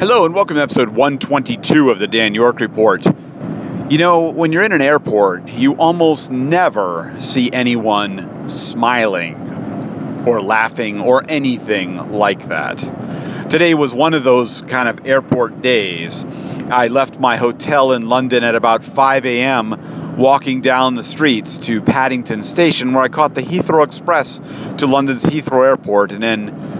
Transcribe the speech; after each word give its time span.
Hello, 0.00 0.24
and 0.24 0.34
welcome 0.34 0.56
to 0.56 0.62
episode 0.62 0.88
122 0.88 1.90
of 1.90 1.98
the 1.98 2.06
Dan 2.08 2.34
York 2.34 2.60
Report. 2.60 3.04
You 3.90 3.98
know, 3.98 4.30
when 4.30 4.50
you're 4.50 4.62
in 4.62 4.72
an 4.72 4.80
airport, 4.80 5.46
you 5.50 5.74
almost 5.74 6.30
never 6.30 7.14
see 7.20 7.50
anyone 7.52 8.48
smiling 8.48 9.36
or 10.26 10.40
laughing 10.40 11.00
or 11.00 11.22
anything 11.28 12.12
like 12.12 12.48
that. 12.48 12.78
Today 13.50 13.74
was 13.74 13.92
one 13.92 14.14
of 14.14 14.24
those 14.24 14.62
kind 14.62 14.88
of 14.88 15.06
airport 15.06 15.60
days. 15.60 16.24
I 16.70 16.88
left 16.88 17.20
my 17.20 17.36
hotel 17.36 17.92
in 17.92 18.08
London 18.08 18.42
at 18.42 18.54
about 18.54 18.82
5 18.82 19.26
a.m., 19.26 20.16
walking 20.16 20.62
down 20.62 20.94
the 20.94 21.02
streets 21.02 21.58
to 21.58 21.82
Paddington 21.82 22.42
Station, 22.42 22.94
where 22.94 23.02
I 23.02 23.08
caught 23.08 23.34
the 23.34 23.42
Heathrow 23.42 23.84
Express 23.84 24.40
to 24.78 24.86
London's 24.86 25.26
Heathrow 25.26 25.62
Airport, 25.62 26.10
and 26.10 26.22
then 26.22 26.79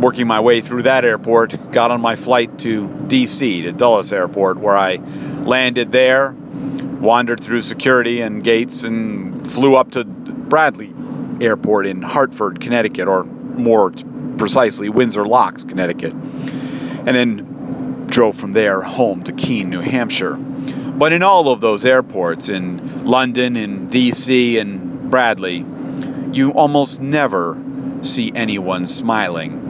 working 0.00 0.26
my 0.26 0.40
way 0.40 0.60
through 0.60 0.82
that 0.82 1.04
airport, 1.04 1.70
got 1.70 1.90
on 1.90 2.00
my 2.00 2.16
flight 2.16 2.58
to 2.60 2.88
DC, 2.88 3.62
to 3.62 3.72
Dulles 3.72 4.12
Airport, 4.12 4.58
where 4.58 4.76
I 4.76 4.96
landed 5.44 5.92
there, 5.92 6.32
wandered 7.00 7.42
through 7.42 7.62
security 7.62 8.20
and 8.20 8.42
gates, 8.42 8.82
and 8.82 9.50
flew 9.50 9.76
up 9.76 9.90
to 9.92 10.04
Bradley 10.04 10.92
Airport 11.40 11.86
in 11.86 12.02
Hartford, 12.02 12.60
Connecticut, 12.60 13.08
or 13.08 13.24
more 13.24 13.92
precisely, 14.36 14.88
Windsor 14.88 15.26
Locks, 15.26 15.64
Connecticut, 15.64 16.12
and 16.12 17.08
then 17.08 18.06
drove 18.06 18.36
from 18.36 18.52
there 18.52 18.82
home 18.82 19.22
to 19.22 19.32
Keene, 19.32 19.70
New 19.70 19.80
Hampshire. 19.80 20.36
But 20.36 21.12
in 21.12 21.22
all 21.22 21.48
of 21.48 21.60
those 21.60 21.84
airports, 21.84 22.48
in 22.48 23.04
London, 23.04 23.56
in 23.56 23.88
DC, 23.88 24.60
and 24.60 25.10
Bradley, 25.10 25.64
you 26.32 26.50
almost 26.52 27.00
never 27.00 27.60
see 28.02 28.30
anyone 28.34 28.86
smiling. 28.86 29.63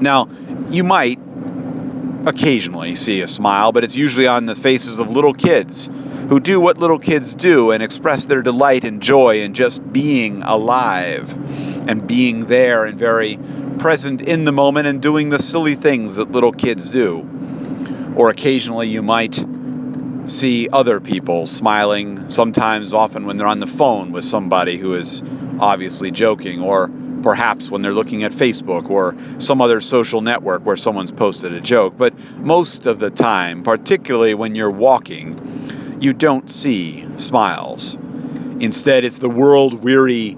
Now, 0.00 0.28
you 0.68 0.84
might 0.84 1.18
occasionally 2.26 2.94
see 2.94 3.20
a 3.20 3.28
smile, 3.28 3.72
but 3.72 3.84
it's 3.84 3.96
usually 3.96 4.26
on 4.26 4.46
the 4.46 4.54
faces 4.54 4.98
of 4.98 5.10
little 5.10 5.32
kids 5.32 5.88
who 6.28 6.40
do 6.40 6.60
what 6.60 6.76
little 6.76 6.98
kids 6.98 7.34
do 7.34 7.70
and 7.70 7.82
express 7.82 8.26
their 8.26 8.42
delight 8.42 8.84
and 8.84 9.00
joy 9.00 9.40
in 9.40 9.54
just 9.54 9.92
being 9.92 10.42
alive 10.42 11.32
and 11.88 12.06
being 12.06 12.46
there 12.46 12.84
and 12.84 12.98
very 12.98 13.38
present 13.78 14.20
in 14.20 14.44
the 14.44 14.52
moment 14.52 14.86
and 14.86 15.00
doing 15.00 15.30
the 15.30 15.38
silly 15.38 15.74
things 15.74 16.16
that 16.16 16.30
little 16.30 16.52
kids 16.52 16.90
do. 16.90 17.26
Or 18.14 18.28
occasionally 18.28 18.88
you 18.88 19.00
might 19.00 19.44
see 20.26 20.68
other 20.70 21.00
people 21.00 21.46
smiling, 21.46 22.28
sometimes, 22.28 22.92
often 22.92 23.24
when 23.24 23.38
they're 23.38 23.46
on 23.46 23.60
the 23.60 23.66
phone 23.66 24.12
with 24.12 24.24
somebody 24.24 24.76
who 24.76 24.94
is 24.94 25.22
obviously 25.58 26.10
joking, 26.10 26.60
or 26.60 26.90
perhaps 27.22 27.70
when 27.70 27.82
they're 27.82 27.92
looking 27.92 28.24
at 28.24 28.32
Facebook 28.32 28.90
or 28.90 29.16
some 29.38 29.60
other 29.60 29.80
social 29.80 30.20
network 30.20 30.64
where 30.64 30.76
someone's 30.76 31.12
posted 31.12 31.52
a 31.52 31.60
joke. 31.60 31.96
But 31.96 32.18
most 32.38 32.86
of 32.86 32.98
the 32.98 33.10
time, 33.10 33.62
particularly 33.62 34.34
when 34.34 34.54
you're 34.54 34.70
walking, 34.70 35.98
you 36.00 36.12
don't 36.12 36.48
see 36.50 37.06
smiles. 37.16 37.96
Instead, 38.60 39.04
it's 39.04 39.18
the 39.18 39.28
world 39.28 39.82
weary, 39.82 40.34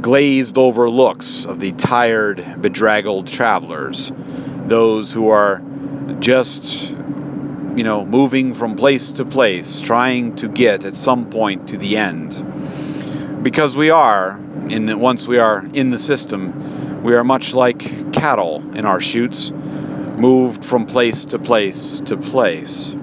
glazed 0.00 0.56
over 0.56 0.88
looks 0.88 1.44
of 1.44 1.60
the 1.60 1.72
tired, 1.72 2.60
bedraggled 2.60 3.26
travelers, 3.26 4.12
those 4.64 5.12
who 5.12 5.28
are 5.28 5.62
just, 6.18 6.90
you 6.90 7.84
know, 7.84 8.04
moving 8.04 8.54
from 8.54 8.76
place 8.76 9.12
to 9.12 9.24
place, 9.24 9.80
trying 9.80 10.34
to 10.36 10.48
get 10.48 10.84
at 10.84 10.94
some 10.94 11.28
point 11.30 11.68
to 11.68 11.76
the 11.76 11.96
end. 11.96 12.49
Because 13.42 13.74
we 13.74 13.88
are, 13.88 14.38
in 14.68 14.84
the, 14.84 14.98
once 14.98 15.26
we 15.26 15.38
are 15.38 15.64
in 15.72 15.90
the 15.90 15.98
system, 15.98 17.02
we 17.02 17.14
are 17.14 17.24
much 17.24 17.54
like 17.54 18.12
cattle 18.12 18.62
in 18.76 18.84
our 18.84 19.00
chutes, 19.00 19.50
moved 19.50 20.62
from 20.62 20.84
place 20.84 21.24
to 21.24 21.38
place 21.38 22.00
to 22.00 22.18
place. 22.18 22.94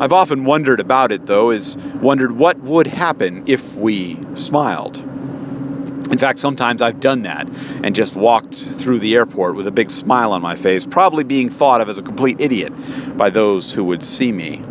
I've 0.00 0.12
often 0.12 0.44
wondered 0.44 0.80
about 0.80 1.12
it, 1.12 1.24
though, 1.24 1.50
is 1.50 1.76
wondered 1.94 2.32
what 2.32 2.58
would 2.58 2.86
happen 2.86 3.42
if 3.46 3.74
we 3.74 4.18
smiled. 4.34 4.98
In 4.98 6.18
fact, 6.18 6.38
sometimes 6.38 6.82
I've 6.82 7.00
done 7.00 7.22
that 7.22 7.48
and 7.82 7.94
just 7.94 8.16
walked 8.16 8.54
through 8.54 8.98
the 8.98 9.14
airport 9.14 9.56
with 9.56 9.66
a 9.66 9.72
big 9.72 9.90
smile 9.90 10.32
on 10.32 10.42
my 10.42 10.56
face, 10.56 10.84
probably 10.84 11.24
being 11.24 11.48
thought 11.48 11.80
of 11.80 11.88
as 11.88 11.96
a 11.96 12.02
complete 12.02 12.38
idiot 12.40 12.72
by 13.16 13.30
those 13.30 13.72
who 13.72 13.84
would 13.84 14.04
see 14.04 14.30
me. 14.30 14.62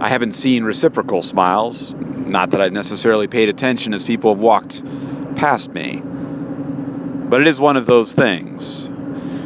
I 0.00 0.08
haven't 0.08 0.32
seen 0.32 0.64
reciprocal 0.64 1.22
smiles, 1.22 1.94
not 2.26 2.50
that 2.50 2.60
I've 2.60 2.72
necessarily 2.72 3.26
paid 3.26 3.48
attention 3.48 3.94
as 3.94 4.04
people 4.04 4.34
have 4.34 4.42
walked 4.42 4.82
past 5.36 5.70
me. 5.70 6.00
But 6.02 7.40
it 7.40 7.48
is 7.48 7.58
one 7.58 7.76
of 7.76 7.86
those 7.86 8.14
things. 8.14 8.90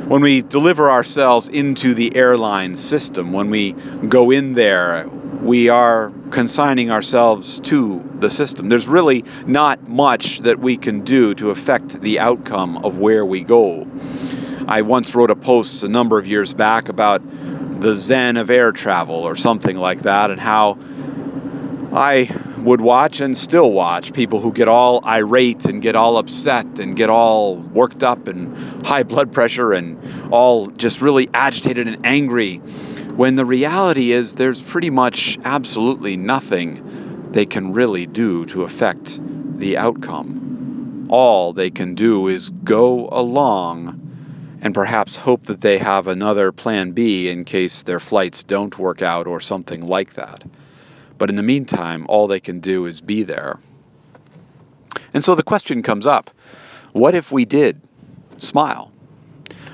When 0.09 0.23
we 0.23 0.43
deliver 0.43 0.91
ourselves 0.91 1.49
into 1.49 1.95
the 1.95 2.17
airline 2.17 2.75
system, 2.75 3.33
when 3.33 3.51
we 3.51 3.73
go 4.09 4.31
in 4.31 4.55
there, 4.55 5.07
we 5.09 5.69
are 5.69 6.13
consigning 6.31 6.91
ourselves 6.91 7.61
to 7.61 8.03
the 8.15 8.31
system. 8.31 8.69
There's 8.69 8.89
really 8.89 9.25
not 9.47 9.89
much 9.89 10.41
that 10.41 10.59
we 10.59 10.77
can 10.77 11.03
do 11.03 11.35
to 11.37 11.51
affect 11.51 12.01
the 12.01 12.19
outcome 12.19 12.79
of 12.79 12.99
where 12.99 13.25
we 13.25 13.43
go. 13.43 13.87
I 14.67 14.83
once 14.83 15.15
wrote 15.15 15.31
a 15.31 15.37
post 15.37 15.83
a 15.83 15.89
number 15.89 16.19
of 16.19 16.27
years 16.27 16.53
back 16.53 16.89
about 16.89 17.23
the 17.81 17.95
zen 17.95 18.37
of 18.37 18.51
air 18.51 18.73
travel 18.73 19.15
or 19.15 19.37
something 19.37 19.77
like 19.77 20.01
that, 20.03 20.31
and 20.31 20.41
how 20.41 20.79
I 21.93 22.31
would 22.65 22.81
watch 22.81 23.21
and 23.21 23.37
still 23.37 23.73
watch 23.73 24.13
people 24.13 24.41
who 24.41 24.53
get 24.53 24.69
all 24.69 25.05
irate 25.07 25.65
and 25.65 25.81
get 25.81 25.97
all 25.97 26.17
upset 26.17 26.79
and 26.79 26.97
get 26.97 27.11
all 27.11 27.57
worked 27.57 28.03
up 28.03 28.29
and 28.29 28.87
high 28.87 29.03
blood 29.03 29.33
pressure 29.33 29.73
and 29.73 29.99
all 30.33 30.67
just 30.69 31.01
really 31.01 31.29
agitated 31.33 31.87
and 31.87 32.05
angry 32.05 32.57
when 33.19 33.37
the 33.37 33.45
reality 33.45 34.13
is 34.13 34.37
there's 34.37 34.63
pretty 34.63 34.91
much 34.91 35.39
absolutely 35.45 36.17
nothing 36.17 37.33
they 37.33 37.45
can 37.45 37.73
really 37.73 38.07
do 38.07 38.47
to 38.47 38.63
affect 38.63 39.21
the 39.59 39.77
outcome. 39.77 41.07
All 41.11 41.53
they 41.53 41.71
can 41.71 41.95
do 41.95 42.29
is 42.29 42.51
go 42.51 43.09
along 43.11 44.09
and 44.61 44.75
perhaps 44.75 45.19
hope 45.19 45.45
that 45.45 45.61
they 45.61 45.79
have 45.79 46.07
another 46.07 46.53
plan 46.53 46.93
B 46.93 47.29
in 47.29 47.45
case 47.45 47.83
their 47.83 48.01
flights 48.01 48.43
don't 48.43 48.79
work 48.79 49.03
out 49.03 49.27
or 49.27 49.41
something 49.41 49.87
like 49.87 50.15
that. 50.15 50.45
But 51.19 51.31
in 51.31 51.37
the 51.37 51.43
meantime, 51.43 52.07
all 52.09 52.27
they 52.27 52.41
can 52.41 52.61
do 52.61 52.87
is 52.87 53.01
be 53.01 53.23
there. 53.23 53.59
And 55.13 55.25
so 55.25 55.35
the 55.35 55.43
question 55.43 55.83
comes 55.83 56.07
up 56.07 56.31
what 56.93 57.15
if 57.15 57.31
we 57.31 57.45
did 57.45 57.81
smile? 58.39 58.93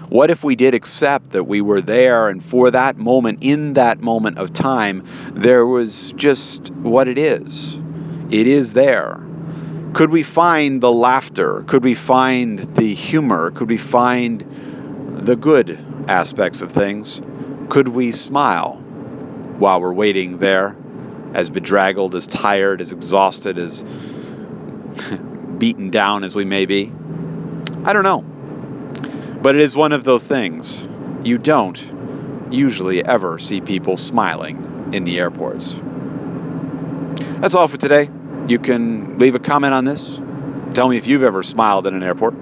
What 0.09 0.31
if 0.31 0.45
we 0.45 0.55
did 0.55 0.75
accept 0.75 1.31
that 1.31 1.45
we 1.45 1.61
were 1.61 1.81
there 1.81 2.29
and 2.29 2.43
for 2.43 2.71
that 2.71 2.97
moment, 2.97 3.39
in 3.41 3.73
that 3.75 4.01
moment 4.01 4.39
of 4.39 4.53
time, 4.53 5.03
there 5.33 5.67
was 5.67 6.13
just 6.13 6.71
what 6.73 7.09
it 7.09 7.19
is? 7.19 7.79
It 8.31 8.47
is 8.47 8.75
there. 8.75 9.25
Could 9.95 10.11
we 10.11 10.23
find 10.23 10.81
the 10.81 10.93
laughter? 10.93 11.63
Could 11.67 11.85
we 11.85 11.95
find 11.95 12.59
the 12.59 12.95
humor? 12.95 13.51
Could 13.51 13.69
we 13.71 13.77
find 13.77 14.41
the 15.25 15.37
good 15.37 15.79
aspects 16.09 16.61
of 16.61 16.71
things? 16.71 17.21
Could 17.69 17.89
we 17.89 18.13
smile 18.13 18.77
while 19.59 19.81
we're 19.81 19.93
waiting 19.93 20.39
there? 20.39 20.77
As 21.35 21.51
bedraggled, 21.51 22.15
as 22.15 22.27
tired, 22.27 22.81
as 22.81 22.93
exhausted, 22.93 23.59
as 23.59 23.83
beaten 25.59 25.91
down 25.91 26.25
as 26.25 26.35
we 26.35 26.45
may 26.45 26.65
be? 26.65 26.93
I 27.85 27.93
don't 27.93 28.05
know. 28.05 28.23
But 29.43 29.57
it 29.57 29.61
is 29.61 29.77
one 29.77 29.93
of 29.93 30.05
those 30.05 30.27
things. 30.27 30.89
You 31.23 31.37
don't 31.37 31.93
usually 32.51 33.05
ever 33.05 33.39
see 33.39 33.61
people 33.61 33.97
smiling 33.97 34.91
in 34.93 35.05
the 35.05 35.19
airports. 35.19 35.77
That's 37.41 37.55
all 37.55 37.69
for 37.69 37.77
today. 37.77 38.09
You 38.47 38.59
can 38.59 39.19
leave 39.19 39.35
a 39.35 39.39
comment 39.39 39.75
on 39.75 39.85
this. 39.85 40.21
Tell 40.73 40.89
me 40.89 40.97
if 40.97 41.07
you've 41.07 41.23
ever 41.23 41.43
smiled 41.43 41.87
in 41.87 41.95
an 41.95 42.03
airport. 42.03 42.35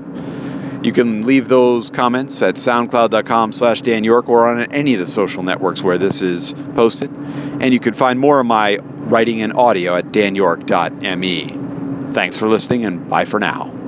You 0.82 0.92
can 0.92 1.24
leave 1.24 1.48
those 1.48 1.90
comments 1.90 2.42
at 2.42 2.56
soundcloud.com 2.56 3.52
slash 3.52 3.82
Dan 3.82 4.02
York 4.02 4.28
or 4.28 4.48
on 4.48 4.62
any 4.72 4.94
of 4.94 5.00
the 5.00 5.06
social 5.06 5.44
networks 5.44 5.82
where 5.82 5.96
this 5.96 6.22
is 6.22 6.54
posted. 6.74 7.10
And 7.12 7.72
you 7.72 7.78
can 7.78 7.94
find 7.94 8.18
more 8.18 8.40
of 8.40 8.46
my 8.46 8.78
writing 9.12 9.42
and 9.42 9.52
audio 9.52 9.94
at 9.94 10.06
danyork.me. 10.06 12.12
Thanks 12.12 12.38
for 12.38 12.48
listening 12.48 12.86
and 12.86 13.08
bye 13.08 13.26
for 13.26 13.38
now. 13.38 13.81